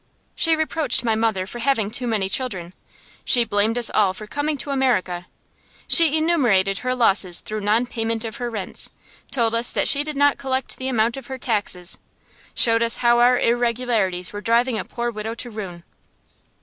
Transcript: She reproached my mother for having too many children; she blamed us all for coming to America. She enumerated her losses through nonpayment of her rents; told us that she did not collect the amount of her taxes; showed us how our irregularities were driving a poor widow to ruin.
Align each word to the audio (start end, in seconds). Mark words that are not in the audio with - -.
She 0.33 0.55
reproached 0.55 1.03
my 1.03 1.13
mother 1.13 1.45
for 1.45 1.59
having 1.59 1.91
too 1.91 2.07
many 2.07 2.27
children; 2.27 2.73
she 3.23 3.43
blamed 3.43 3.77
us 3.77 3.91
all 3.93 4.15
for 4.15 4.25
coming 4.25 4.57
to 4.57 4.71
America. 4.71 5.27
She 5.87 6.17
enumerated 6.17 6.79
her 6.79 6.95
losses 6.95 7.41
through 7.41 7.61
nonpayment 7.61 8.25
of 8.25 8.37
her 8.37 8.49
rents; 8.49 8.89
told 9.29 9.53
us 9.53 9.71
that 9.73 9.87
she 9.87 10.03
did 10.03 10.17
not 10.17 10.39
collect 10.39 10.77
the 10.77 10.87
amount 10.89 11.17
of 11.17 11.27
her 11.27 11.37
taxes; 11.37 11.99
showed 12.55 12.81
us 12.81 12.97
how 13.05 13.19
our 13.19 13.39
irregularities 13.39 14.33
were 14.33 14.41
driving 14.41 14.79
a 14.79 14.85
poor 14.85 15.11
widow 15.11 15.35
to 15.35 15.51
ruin. 15.51 15.83